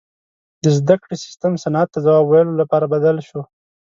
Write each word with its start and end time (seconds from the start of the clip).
•د 0.63 0.65
زدهکړې 0.77 1.15
سیستم 1.25 1.53
صنعت 1.63 1.87
ته 1.93 1.99
ځواب 2.05 2.25
ویلو 2.27 2.53
لپاره 2.61 2.85
بدل 2.93 3.17
شو. 3.27 3.41